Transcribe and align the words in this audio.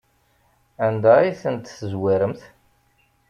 Anda 0.85 1.11
ay 1.19 1.31
ten-tezwaremt? 1.41 2.41